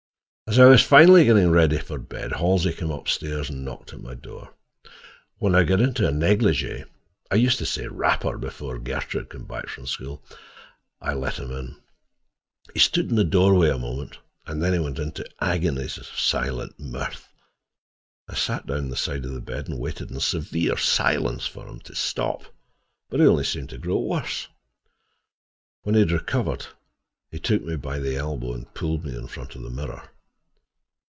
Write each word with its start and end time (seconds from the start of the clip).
As 0.51 0.59
I 0.59 0.65
was 0.65 0.83
finally 0.83 1.23
getting 1.23 1.49
ready 1.49 1.77
for 1.79 1.97
bed, 1.97 2.33
Halsey 2.33 2.73
came 2.73 2.91
up 2.91 3.07
stairs 3.07 3.49
and 3.49 3.63
knocked 3.63 3.93
at 3.93 4.01
my 4.01 4.15
door. 4.15 4.53
When 5.37 5.55
I 5.55 5.59
had 5.59 5.67
got 5.69 5.79
into 5.79 6.05
a 6.05 6.11
negligée—I 6.11 7.35
used 7.35 7.57
to 7.59 7.65
say 7.65 7.87
wrapper 7.87 8.37
before 8.37 8.77
Gertrude 8.77 9.29
came 9.29 9.45
back 9.45 9.69
from 9.69 9.87
school—I 9.87 11.13
let 11.13 11.39
him 11.39 11.51
in. 11.53 11.77
He 12.73 12.79
stood 12.81 13.09
in 13.11 13.15
the 13.15 13.23
doorway 13.23 13.69
a 13.69 13.77
moment, 13.77 14.17
and 14.45 14.61
then 14.61 14.73
he 14.73 14.79
went 14.79 14.99
into 14.99 15.25
agonies 15.39 15.97
of 15.97 16.07
silent 16.07 16.77
mirth. 16.77 17.29
I 18.27 18.35
sat 18.35 18.67
down 18.67 18.75
on 18.79 18.89
the 18.89 18.97
side 18.97 19.23
of 19.23 19.31
the 19.31 19.39
bed 19.39 19.69
and 19.69 19.79
waited 19.79 20.11
in 20.11 20.19
severe 20.19 20.75
silence 20.75 21.47
for 21.47 21.65
him 21.65 21.79
to 21.79 21.95
stop, 21.95 22.43
but 23.09 23.21
he 23.21 23.25
only 23.25 23.45
seemed 23.45 23.69
to 23.69 23.77
grow 23.77 23.99
worse. 23.99 24.49
When 25.83 25.95
he 25.95 26.01
had 26.01 26.11
recovered 26.11 26.65
he 27.29 27.39
took 27.39 27.61
me 27.63 27.77
by 27.77 27.99
the 27.99 28.17
elbow 28.17 28.51
and 28.51 28.73
pulled 28.73 29.05
me 29.05 29.15
in 29.15 29.27
front 29.27 29.55
of 29.55 29.61
the 29.61 29.69
mirror. 29.69 30.09